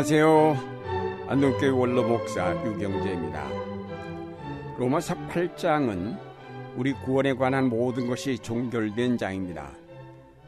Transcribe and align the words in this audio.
안녕하세요. 0.00 1.26
안동교회 1.28 1.68
원로 1.68 2.08
목사 2.08 2.54
유경재입니다. 2.64 3.50
로마서 4.78 5.14
8장은 5.28 6.18
우리 6.74 6.94
구원에 6.94 7.34
관한 7.34 7.68
모든 7.68 8.06
것이 8.06 8.38
종결된 8.38 9.18
장입니다. 9.18 9.76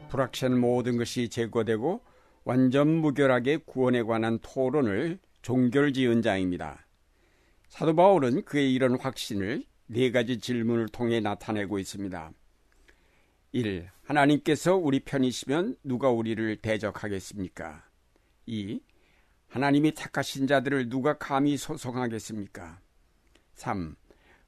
불확실한 0.09 0.59
모든 0.59 0.97
것이 0.97 1.29
제거되고 1.29 2.01
완전 2.45 2.87
무결하게 2.95 3.57
구원에 3.57 4.01
관한 4.01 4.39
토론을 4.41 5.19
종결지은 5.43 6.23
장입니다. 6.23 6.87
사도 7.69 7.95
바울은 7.95 8.45
그의 8.45 8.73
이런 8.73 8.99
확신을 8.99 9.65
네 9.85 10.09
가지 10.09 10.39
질문을 10.39 10.87
통해 10.87 11.19
나타내고 11.19 11.77
있습니다. 11.77 12.31
1. 13.51 13.87
하나님께서 14.01 14.75
우리 14.75 14.99
편이시면 15.01 15.75
누가 15.83 16.09
우리를 16.09 16.55
대적하겠습니까? 16.55 17.83
2. 18.47 18.81
하나님이 19.53 19.91
택하신 19.91 20.47
자들을 20.47 20.89
누가 20.89 21.15
감히 21.19 21.57
소송하겠습니까? 21.57 22.79
3. 23.53 23.95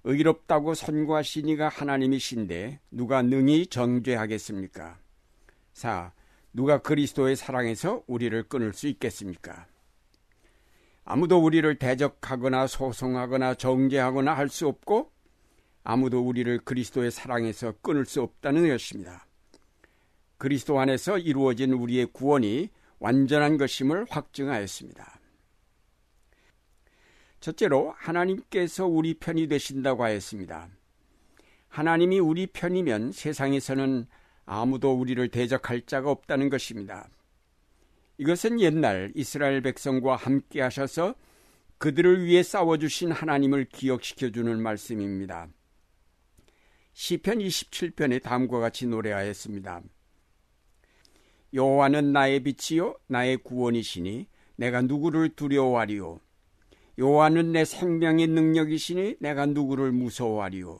의롭다고 0.04 0.74
선고하신 0.74 1.48
이가 1.50 1.70
하나님이신데 1.70 2.80
누가 2.90 3.22
능히 3.22 3.68
정죄하겠습니까? 3.68 4.98
4. 5.74 6.12
누가 6.54 6.80
그리스도의 6.80 7.36
사랑에서 7.36 8.02
우리를 8.08 8.48
끊을 8.48 8.74
수 8.74 8.88
있겠습니까? 8.88 9.68
아무도 11.04 11.38
우리를 11.38 11.78
대적하거나 11.78 12.66
소송하거나 12.66 13.54
정죄하거나 13.54 14.36
할 14.36 14.50
수 14.50 14.68
없고 14.68 15.12
아무도 15.84 16.20
우리를 16.28 16.58
그리스도의 16.62 17.12
사랑에서 17.12 17.76
끊을 17.84 18.06
수 18.06 18.24
없다는 18.24 18.68
것입니다. 18.68 19.28
그리스도 20.40 20.80
안에서 20.80 21.20
이루어진 21.20 21.74
우리의 21.74 22.08
구원이 22.08 22.72
완전한 23.00 23.58
것임을 23.58 24.06
확증하였습니다. 24.10 25.20
첫째로 27.40 27.94
하나님께서 27.98 28.88
우리 28.88 29.14
편이 29.14 29.48
되신다고 29.48 30.04
하였습니다. 30.04 30.70
하나님이 31.68 32.20
우리 32.20 32.48
편이면 32.48 33.12
세상에서는 33.12 34.08
아무도 34.46 34.94
우리를 34.94 35.28
대적할 35.30 35.86
자가 35.86 36.10
없다는 36.10 36.50
것입니다. 36.50 37.10
이것은 38.18 38.62
옛날 38.62 39.12
이스라엘 39.14 39.62
백성과 39.62 40.16
함께 40.16 40.62
하셔서 40.62 41.16
그들을 41.78 42.24
위해 42.24 42.44
싸워주신 42.44 43.12
하나님을 43.12 43.66
기억시켜주는 43.66 44.62
말씀입니다. 44.62 45.48
시편 46.94 47.40
27편에 47.40 48.24
다음과 48.24 48.60
같이 48.60 48.88
노래하였습니다. 48.88 49.82
여호와는 51.56 52.12
나의 52.12 52.42
빛이요 52.44 52.96
나의 53.08 53.38
구원이시니 53.38 54.28
내가 54.58 54.82
누구를 54.82 55.30
두려워하리요? 55.30 56.20
여호와는 56.98 57.54
내 57.54 57.64
생명의 57.64 58.28
능력이시니 58.28 59.16
내가 59.22 59.46
누구를 59.46 59.94
무서워하리요? 59.94 60.80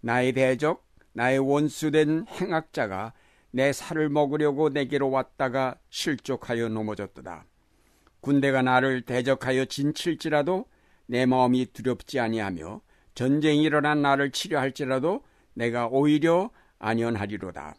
나의 0.00 0.32
대적 0.32 0.86
나의 1.12 1.40
원수된 1.40 2.26
행악자가 2.28 3.14
내 3.50 3.72
살을 3.72 4.08
먹으려고 4.08 4.68
내게로 4.68 5.10
왔다가 5.10 5.76
실족하여 5.90 6.68
넘어졌도다. 6.68 7.46
군대가 8.20 8.62
나를 8.62 9.02
대적하여 9.02 9.64
진칠지라도 9.64 10.66
내 11.06 11.26
마음이 11.26 11.66
두렵지 11.72 12.20
아니하며 12.20 12.80
전쟁이 13.14 13.62
일어난 13.62 14.02
나를 14.02 14.30
치료할지라도 14.30 15.24
내가 15.54 15.88
오히려 15.88 16.50
안연하리로다. 16.78 17.74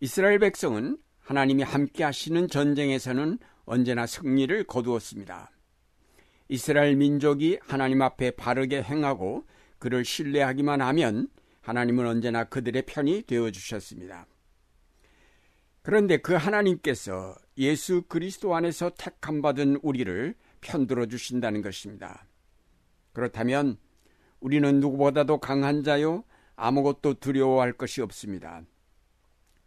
이스라엘 0.00 0.38
백성은 0.38 0.98
하나님이 1.20 1.62
함께 1.62 2.04
하시는 2.04 2.48
전쟁에서는 2.48 3.38
언제나 3.64 4.06
승리를 4.06 4.64
거두었습니다. 4.64 5.50
이스라엘 6.48 6.96
민족이 6.96 7.58
하나님 7.62 8.02
앞에 8.02 8.32
바르게 8.32 8.82
행하고 8.82 9.46
그를 9.78 10.04
신뢰하기만 10.04 10.82
하면 10.82 11.28
하나님은 11.62 12.06
언제나 12.06 12.44
그들의 12.44 12.82
편이 12.86 13.22
되어 13.22 13.50
주셨습니다. 13.50 14.26
그런데 15.82 16.18
그 16.18 16.34
하나님께서 16.34 17.34
예수 17.58 18.02
그리스도 18.02 18.54
안에서 18.54 18.90
택함 18.98 19.40
받은 19.40 19.80
우리를 19.82 20.34
편들어 20.60 21.06
주신다는 21.06 21.62
것입니다. 21.62 22.26
그렇다면 23.12 23.78
우리는 24.40 24.78
누구보다도 24.78 25.38
강한 25.38 25.82
자요 25.82 26.24
아무것도 26.54 27.14
두려워할 27.14 27.72
것이 27.72 28.02
없습니다. 28.02 28.62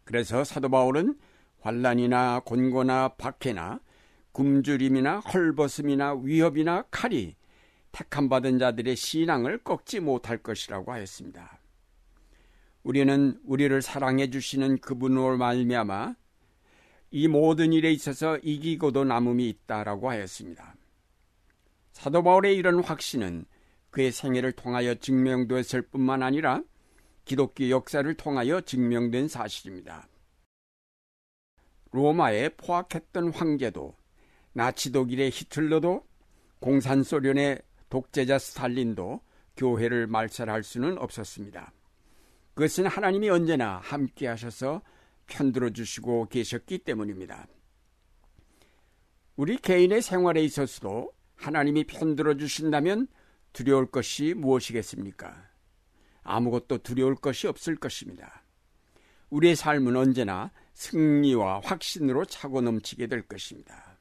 그래서 0.04 0.44
사도 0.44 0.68
바울은 0.68 1.18
환란이나 1.60 2.40
곤고나 2.40 3.08
박해나 3.16 3.80
굶주림이나 4.32 5.20
헐벗음이나 5.20 6.14
위협이나 6.22 6.84
칼이 6.90 7.36
택함 7.92 8.28
받은 8.28 8.58
자들의 8.58 8.96
신앙을 8.96 9.58
꺾지 9.58 10.00
못할 10.00 10.38
것이라고 10.38 10.92
하였습니다. 10.92 11.58
우리는 12.82 13.38
우리를 13.44 13.82
사랑해 13.82 14.30
주시는 14.30 14.78
그분으로 14.78 15.36
말미암아 15.36 16.14
이 17.12 17.28
모든 17.28 17.72
일에 17.72 17.90
있어서 17.92 18.38
이기고도 18.38 19.04
남음이 19.04 19.48
있다라고 19.48 20.10
하였습니다. 20.10 20.76
사도 21.92 22.22
바울의 22.22 22.56
이런 22.56 22.82
확신은 22.82 23.44
그의 23.90 24.12
생애를 24.12 24.52
통하여 24.52 24.94
증명되었을 24.94 25.82
뿐만 25.82 26.22
아니라 26.22 26.62
기독교 27.24 27.70
역사를 27.70 28.12
통하여 28.14 28.60
증명된 28.60 29.28
사실입니다. 29.28 30.08
로마에 31.92 32.50
포악했던 32.50 33.32
황제도 33.32 33.96
나치 34.52 34.92
독일의 34.92 35.30
히틀러도 35.30 36.04
공산 36.60 37.02
소련의 37.02 37.62
독재자 37.88 38.38
스탈린도 38.38 39.20
교회를 39.56 40.06
말살할 40.06 40.62
수는 40.62 40.98
없었습니다. 40.98 41.72
그것은 42.54 42.86
하나님이 42.86 43.30
언제나 43.30 43.78
함께 43.78 44.26
하셔서 44.26 44.82
편들어 45.26 45.70
주시고 45.70 46.28
계셨기 46.28 46.78
때문입니다. 46.78 47.46
우리 49.36 49.56
개인의 49.56 50.02
생활에 50.02 50.42
있어서도 50.44 51.12
하나님이 51.36 51.84
편들어 51.84 52.36
주신다면 52.36 53.08
두려울 53.52 53.86
것이 53.86 54.34
무엇이겠습니까? 54.34 55.49
아무것도 56.22 56.78
두려울 56.78 57.14
것이 57.14 57.46
없을 57.46 57.76
것입니다. 57.76 58.42
우리의 59.30 59.56
삶은 59.56 59.96
언제나 59.96 60.50
승리와 60.74 61.60
확신으로 61.64 62.24
차고 62.24 62.60
넘치게 62.60 63.06
될 63.06 63.22
것입니다. 63.22 63.98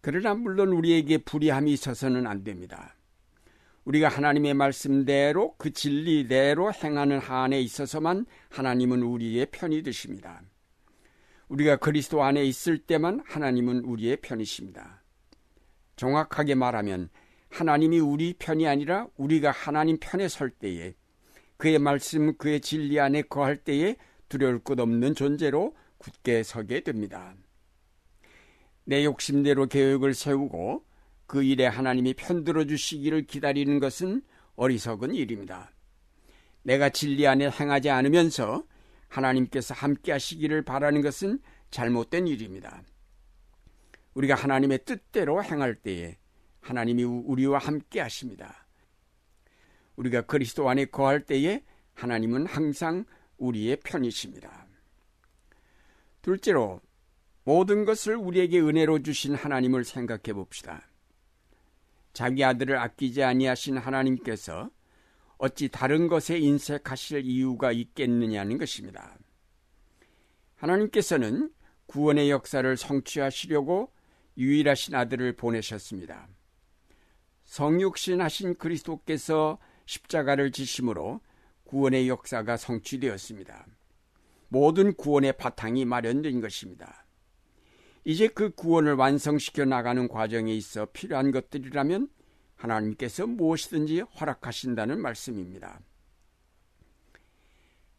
그러나 0.00 0.34
물론 0.34 0.70
우리에게 0.70 1.18
불의함이 1.18 1.72
있어서는 1.72 2.26
안 2.26 2.42
됩니다. 2.42 2.96
우리가 3.84 4.08
하나님의 4.08 4.54
말씀대로 4.54 5.54
그 5.56 5.72
진리대로 5.72 6.72
행하는 6.72 7.18
한에 7.18 7.60
있어서만 7.60 8.26
하나님은 8.50 9.02
우리의 9.02 9.46
편이 9.50 9.82
되십니다. 9.82 10.42
우리가 11.48 11.76
그리스도 11.76 12.22
안에 12.22 12.44
있을 12.44 12.78
때만 12.78 13.22
하나님은 13.26 13.84
우리의 13.84 14.18
편이십니다. 14.22 15.02
정확하게 15.96 16.54
말하면 16.54 17.10
하나님이 17.52 17.98
우리 17.98 18.32
편이 18.32 18.66
아니라 18.66 19.06
우리가 19.16 19.50
하나님 19.50 19.98
편에 20.00 20.26
설 20.28 20.48
때에 20.50 20.94
그의 21.58 21.78
말씀, 21.78 22.34
그의 22.38 22.62
진리 22.62 22.98
안에 22.98 23.22
거할 23.22 23.58
때에 23.58 23.96
두려울 24.30 24.58
것 24.58 24.80
없는 24.80 25.14
존재로 25.14 25.76
굳게 25.98 26.44
서게 26.44 26.80
됩니다. 26.80 27.34
내 28.84 29.04
욕심대로 29.04 29.66
계획을 29.66 30.14
세우고 30.14 30.86
그 31.26 31.42
일에 31.42 31.66
하나님이 31.66 32.14
편들어 32.14 32.64
주시기를 32.64 33.26
기다리는 33.26 33.78
것은 33.78 34.22
어리석은 34.56 35.14
일입니다. 35.14 35.70
내가 36.62 36.88
진리 36.88 37.26
안에 37.26 37.50
행하지 37.50 37.90
않으면서 37.90 38.64
하나님께서 39.08 39.74
함께 39.74 40.12
하시기를 40.12 40.62
바라는 40.62 41.02
것은 41.02 41.38
잘못된 41.70 42.28
일입니다. 42.28 42.82
우리가 44.14 44.36
하나님의 44.36 44.84
뜻대로 44.86 45.44
행할 45.44 45.74
때에 45.74 46.16
하나님이 46.62 47.04
우리와 47.04 47.58
함께 47.58 48.00
하십니다. 48.00 48.66
우리가 49.96 50.22
그리스도 50.22 50.68
안에 50.70 50.86
거할 50.86 51.20
때에 51.20 51.62
하나님은 51.94 52.46
항상 52.46 53.04
우리의 53.36 53.76
편이십니다. 53.84 54.66
둘째로 56.22 56.80
모든 57.44 57.84
것을 57.84 58.16
우리에게 58.16 58.60
은혜로 58.60 59.02
주신 59.02 59.34
하나님을 59.34 59.84
생각해 59.84 60.32
봅시다. 60.32 60.88
자기 62.12 62.44
아들을 62.44 62.76
아끼지 62.76 63.22
아니하신 63.22 63.78
하나님께서 63.78 64.70
어찌 65.38 65.68
다른 65.68 66.06
것에 66.06 66.38
인색하실 66.38 67.24
이유가 67.24 67.72
있겠느냐는 67.72 68.58
것입니다. 68.58 69.18
하나님께서는 70.54 71.50
구원의 71.86 72.30
역사를 72.30 72.76
성취하시려고 72.76 73.92
유일하신 74.36 74.94
아들을 74.94 75.34
보내셨습니다. 75.34 76.28
성육신 77.52 78.22
하신 78.22 78.54
그리스도께서 78.54 79.58
십자가를 79.84 80.52
지심으로 80.52 81.20
구원의 81.64 82.08
역사가 82.08 82.56
성취되었습니다. 82.56 83.66
모든 84.48 84.94
구원의 84.94 85.34
바탕이 85.36 85.84
마련된 85.84 86.40
것입니다. 86.40 87.04
이제 88.04 88.26
그 88.26 88.48
구원을 88.54 88.94
완성시켜 88.94 89.66
나가는 89.66 90.08
과정에 90.08 90.54
있어 90.54 90.86
필요한 90.94 91.30
것들이라면 91.30 92.08
하나님께서 92.56 93.26
무엇이든지 93.26 94.00
허락하신다는 94.00 94.98
말씀입니다. 95.02 95.78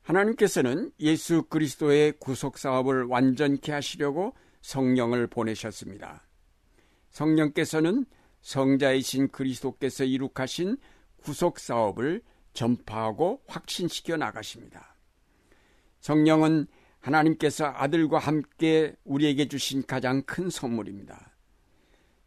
하나님께서는 0.02 0.92
예수 1.00 1.44
그리스도의 1.44 2.14
구속 2.14 2.58
사업을 2.58 3.04
완전케 3.04 3.72
하시려고 3.72 4.34
성령을 4.62 5.28
보내셨습니다. 5.28 6.24
성령께서는 7.12 8.08
성자이신 8.44 9.30
그리스도께서 9.30 10.04
이룩하신 10.04 10.78
구속 11.24 11.60
사업을 11.60 12.22
전파하고 12.54 13.42
확신시켜 13.48 14.18
나가십니다. 14.18 14.96
성령은 16.02 16.68
하나님께서 17.00 17.66
아들과 17.66 18.20
함께 18.20 18.96
우리에게 19.06 19.48
주신 19.48 19.84
가장 19.86 20.22
큰 20.24 20.50
선물입니다. 20.50 21.32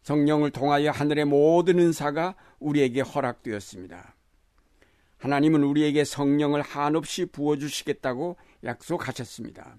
성령을 0.03 0.51
통하여 0.51 0.91
하늘의 0.91 1.27
모든 1.27 1.79
은사가 1.79 2.35
우리에게 2.59 3.03
허락되었습니다. 3.03 4.15
하나님은 5.19 5.63
우리에게 5.65 6.05
성령을 6.05 6.63
한없이 6.63 7.27
부어주시겠다고 7.27 8.37
약속하셨습니다. 8.65 9.79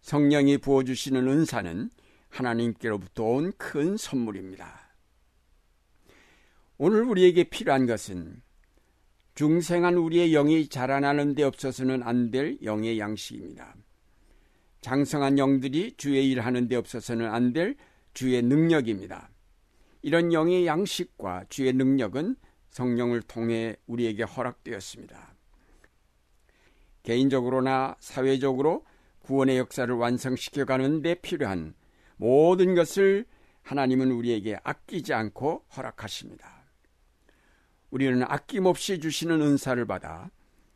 성령이 0.00 0.58
부어주시는 0.58 1.28
은사는 1.28 1.90
하나님께로부터 2.28 3.24
온 3.24 3.52
큰 3.56 3.96
선물입니다. 3.96 4.87
오늘 6.80 7.02
우리에게 7.02 7.44
필요한 7.44 7.86
것은 7.86 8.40
중생한 9.34 9.96
우리의 9.96 10.30
영이 10.30 10.68
자라나는 10.68 11.34
데 11.34 11.42
없어서는 11.42 12.04
안 12.04 12.30
될 12.30 12.58
영의 12.62 13.00
양식입니다. 13.00 13.74
장성한 14.80 15.38
영들이 15.38 15.94
주의 15.96 16.30
일하는 16.30 16.68
데 16.68 16.76
없어서는 16.76 17.28
안 17.28 17.52
될 17.52 17.76
주의 18.14 18.40
능력입니다. 18.42 19.28
이런 20.02 20.32
영의 20.32 20.66
양식과 20.66 21.46
주의 21.48 21.72
능력은 21.72 22.36
성령을 22.70 23.22
통해 23.22 23.74
우리에게 23.86 24.22
허락되었습니다. 24.22 25.34
개인적으로나 27.02 27.96
사회적으로 27.98 28.84
구원의 29.20 29.58
역사를 29.58 29.92
완성시켜 29.92 30.64
가는 30.64 31.02
데 31.02 31.16
필요한 31.16 31.74
모든 32.16 32.76
것을 32.76 33.26
하나님은 33.62 34.12
우리에게 34.12 34.58
아끼지 34.62 35.12
않고 35.12 35.64
허락하십니다. 35.76 36.57
우리는 37.90 38.22
아낌없이 38.22 39.00
주시는 39.00 39.40
은사를 39.40 39.84
받아 39.86 40.30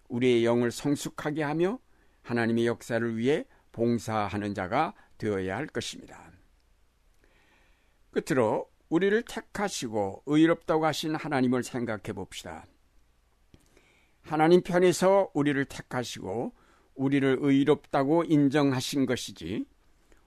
우리의 0.09 0.45
영을 0.45 0.71
성숙하게 0.71 1.43
하며 1.43 1.79
하나님의 2.23 2.67
역사를 2.67 3.17
위해 3.17 3.45
봉사하는 3.73 4.55
자가 4.55 4.95
되어야 5.19 5.57
할 5.57 5.67
것입니다. 5.67 6.31
끝으로 8.11 8.71
우리를 8.89 9.23
택하시고 9.23 10.25
의롭다고 10.27 10.85
하신 10.85 11.15
하나님을 11.15 11.63
생각해 11.63 12.13
봅시다. 12.15 12.67
하나님 14.21 14.63
편에서 14.63 15.31
우리를 15.33 15.65
택하시고 15.65 16.55
우리를 16.95 17.39
의롭다고 17.41 18.25
인정하신 18.25 19.07
것이지 19.07 19.65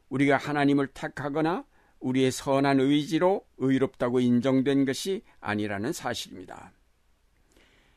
우리가 0.09 0.37
하나님을 0.37 0.87
택하거나 0.87 1.65
우리의 2.05 2.31
선한 2.31 2.79
의지로 2.79 3.47
의롭다고 3.57 4.19
인정된 4.19 4.85
것이 4.85 5.23
아니라는 5.39 5.91
사실입니다. 5.91 6.71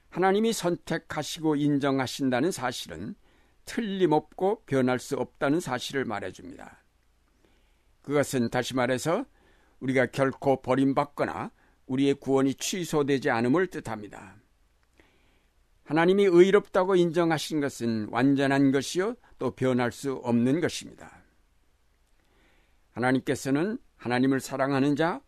하나님이 0.08 0.54
선택하시고 0.54 1.56
인정하신다는 1.56 2.50
사실은 2.50 3.14
틀림없고 3.66 4.62
변할 4.64 4.98
수 4.98 5.16
없다는 5.16 5.60
사실을 5.60 6.06
말해줍니다. 6.06 6.82
그것은 8.00 8.48
다시 8.48 8.74
말해서 8.74 9.26
우리가 9.80 10.06
결코 10.06 10.62
버림받거나 10.62 11.50
우리의 11.84 12.14
구원이 12.14 12.54
취소되지 12.54 13.28
않음을 13.28 13.66
뜻합니다. 13.66 14.36
하나님이 15.84 16.24
의롭다고 16.24 16.96
인정하신 16.96 17.60
것은 17.60 18.08
완전한 18.10 18.72
것이요 18.72 19.16
또 19.38 19.50
변할 19.50 19.92
수 19.92 20.14
없는 20.14 20.60
것입니다. 20.60 21.22
하나님께서는 22.92 23.78
하나님을 23.98 24.40
사랑하는 24.40 24.96
자, 24.96 25.20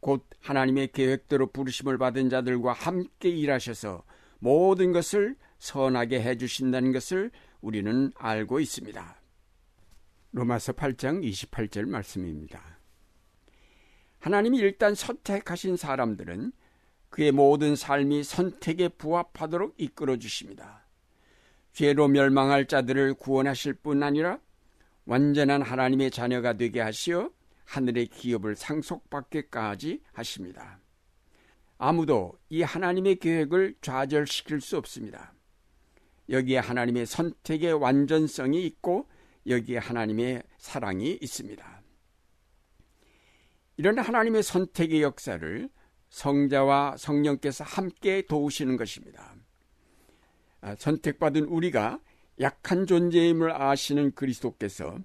곧 0.00 0.26
하나님의 0.40 0.92
계획대로 0.92 1.48
부르심을 1.48 1.98
받은 1.98 2.30
자들과 2.30 2.72
함께 2.72 3.28
일하셔서 3.28 4.04
모든 4.38 4.92
것을 4.92 5.36
선하게 5.58 6.22
해주신다는 6.22 6.92
것을 6.92 7.30
우리는 7.60 8.12
알고 8.16 8.60
있습니다. 8.60 9.20
로마서 10.32 10.72
8장 10.72 11.22
28절 11.22 11.88
말씀입니다. 11.88 12.78
하나님이 14.18 14.58
일단 14.58 14.94
선택하신 14.94 15.76
사람들은 15.76 16.52
그의 17.10 17.30
모든 17.30 17.76
삶이 17.76 18.24
선택에 18.24 18.88
부합하도록 18.88 19.74
이끌어 19.76 20.16
주십니다. 20.16 20.86
죄로 21.72 22.08
멸망할 22.08 22.66
자들을 22.66 23.14
구원하실 23.14 23.74
뿐 23.74 24.02
아니라 24.02 24.38
완전한 25.04 25.62
하나님의 25.62 26.10
자녀가 26.10 26.54
되게 26.54 26.80
하시어 26.80 27.30
하늘의 27.72 28.08
기업을 28.08 28.54
상속받게까지 28.54 30.02
하십니다. 30.12 30.78
아무도 31.78 32.38
이 32.50 32.60
하나님의 32.60 33.16
계획을 33.16 33.76
좌절시킬 33.80 34.60
수 34.60 34.76
없습니다. 34.76 35.32
여기에 36.28 36.58
하나님의 36.58 37.06
선택의 37.06 37.72
완전성이 37.72 38.66
있고 38.66 39.08
여기에 39.46 39.78
하나님의 39.78 40.42
사랑이 40.58 41.18
있습니다. 41.20 41.82
이런 43.78 43.98
하나님의 43.98 44.42
선택의 44.42 45.02
역사를 45.02 45.68
성자와 46.10 46.96
성령께서 46.98 47.64
함께 47.64 48.20
도우시는 48.22 48.76
것입니다. 48.76 49.34
아, 50.60 50.76
선택받은 50.76 51.44
우리가 51.46 52.00
약한 52.38 52.86
존재임을 52.86 53.50
아시는 53.50 54.12
그리스도께서 54.12 54.98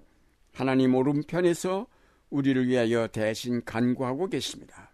하나님 0.52 0.94
오른편에서 0.94 1.86
우리를 2.30 2.66
위하여 2.68 3.08
대신 3.08 3.64
간구하고 3.64 4.28
계십니다. 4.28 4.90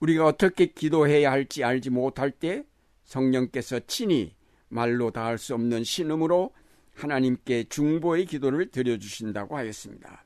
우리가 0.00 0.26
어떻게 0.26 0.66
기도해야 0.66 1.30
할지 1.30 1.64
알지 1.64 1.90
못할 1.90 2.30
때 2.30 2.64
성령께서 3.04 3.80
친히 3.86 4.34
말로 4.68 5.10
닿을 5.10 5.38
수 5.38 5.54
없는 5.54 5.84
신음으로 5.84 6.52
하나님께 6.94 7.64
중보의 7.64 8.26
기도를 8.26 8.70
드려주신다고 8.70 9.56
하였습니다. 9.56 10.24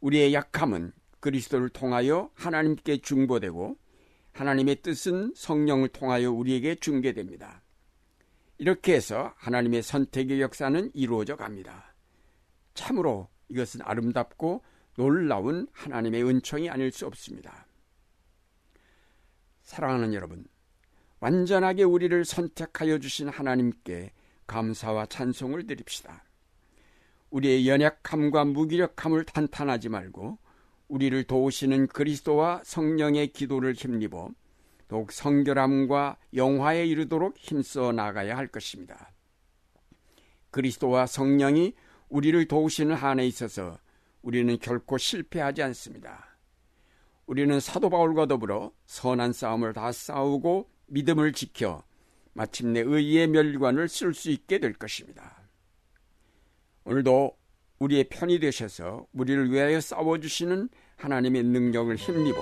우리의 0.00 0.34
약함은 0.34 0.92
그리스도를 1.20 1.68
통하여 1.70 2.30
하나님께 2.34 2.98
중보되고 2.98 3.76
하나님의 4.32 4.82
뜻은 4.82 5.32
성령을 5.34 5.88
통하여 5.88 6.30
우리에게 6.30 6.76
중계됩니다. 6.76 7.62
이렇게 8.58 8.94
해서 8.94 9.32
하나님의 9.36 9.82
선택의 9.82 10.40
역사는 10.40 10.90
이루어져 10.94 11.36
갑니다. 11.36 11.94
참으로 12.74 13.28
이것은 13.48 13.82
아름답고 13.82 14.62
놀라운 14.96 15.68
하나님의 15.72 16.24
은총이 16.24 16.70
아닐 16.70 16.90
수 16.90 17.06
없습니다. 17.06 17.66
사랑하는 19.62 20.14
여러분, 20.14 20.44
완전하게 21.20 21.84
우리를 21.84 22.24
선택하여 22.24 22.98
주신 22.98 23.28
하나님께 23.28 24.12
감사와 24.46 25.06
찬송을 25.06 25.66
드립시다. 25.66 26.24
우리의 27.30 27.68
연약함과 27.68 28.46
무기력함을 28.46 29.24
탄탄하지 29.24 29.90
말고 29.90 30.38
우리를 30.88 31.22
도우시는 31.24 31.88
그리스도와 31.88 32.62
성령의 32.64 33.28
기도를 33.28 33.74
힘입어 33.74 34.30
더욱 34.88 35.12
성결함과 35.12 36.16
영화에 36.34 36.86
이르도록 36.86 37.36
힘써 37.36 37.92
나가야 37.92 38.36
할 38.36 38.48
것입니다. 38.48 39.10
그리스도와 40.50 41.06
성령이 41.06 41.74
우리를 42.08 42.46
도우시는 42.46 42.94
한에 42.94 43.26
있어서 43.26 43.78
우리는 44.22 44.58
결코 44.58 44.98
실패하지 44.98 45.62
않습니다. 45.62 46.36
우리는 47.26 47.60
사도 47.60 47.90
바울과 47.90 48.26
더불어 48.26 48.72
선한 48.86 49.32
싸움을 49.32 49.74
다 49.74 49.92
싸우고 49.92 50.70
믿음을 50.86 51.32
지켜 51.32 51.84
마침내 52.32 52.80
의의 52.80 53.26
멸관을 53.28 53.88
쓸 53.88 54.14
수 54.14 54.30
있게 54.30 54.58
될 54.58 54.72
것입니다. 54.72 55.42
오늘도 56.84 57.36
우리의 57.80 58.08
편이 58.08 58.40
되셔서 58.40 59.06
우리를 59.12 59.50
위하여 59.52 59.80
싸워주시는 59.80 60.68
하나님의 60.96 61.42
능력을 61.44 61.94
힘입어 61.96 62.38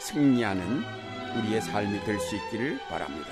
승리하는 0.00 0.82
우리의 1.38 1.60
삶이 1.62 2.00
될 2.04 2.18
수 2.18 2.36
있기를 2.36 2.78
바랍니다. 2.88 3.28